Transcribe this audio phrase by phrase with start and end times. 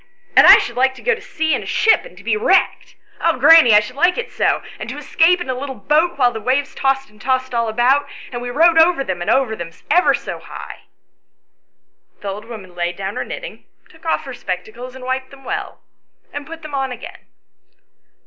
[0.35, 2.95] And I should like to go to sea in a ship and to be wrecked;
[3.23, 6.31] oh, granny, I should like it so; and to escape in a little boat while
[6.33, 9.69] the waves tossed and tossed all about, and we rode over them and over them
[9.91, 10.79] ever so high."
[12.17, 12.17] 108 ANYHOW STORIES.
[12.17, 15.29] [STORY The old woman laid down her knitting, and took off her spectacles and wiped
[15.29, 15.81] them well,
[16.33, 17.27] and put them on again.